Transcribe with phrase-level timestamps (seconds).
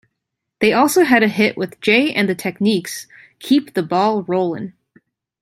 [0.61, 3.05] They also had a hit with Jay and the Techniques'
[3.37, 4.73] "Keep the Ball Rollin'".